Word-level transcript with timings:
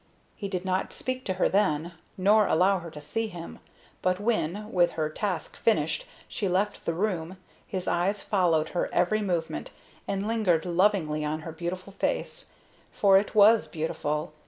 He 0.35 0.47
did 0.47 0.65
not 0.65 0.93
speak 0.93 1.25
to 1.25 1.35
her 1.35 1.47
then, 1.47 1.91
nor 2.17 2.47
allow 2.47 2.79
her 2.79 2.89
to 2.89 2.99
see 2.99 3.27
him, 3.27 3.59
but 4.01 4.19
when, 4.19 4.71
with 4.71 4.93
her 4.93 5.11
task 5.11 5.55
finished, 5.55 6.07
she 6.27 6.49
left 6.49 6.85
the 6.85 6.93
room, 6.95 7.37
his 7.67 7.87
eyes 7.87 8.23
followed 8.23 8.69
her 8.69 8.89
every 8.91 9.21
movement 9.21 9.69
and 10.07 10.27
lingered 10.27 10.65
lovingly 10.65 11.23
on 11.23 11.41
her 11.41 11.51
beautiful 11.51 11.93
face 11.93 12.49
for 12.91 13.19
it 13.19 13.35
was 13.35 13.67
beautiful. 13.67 14.33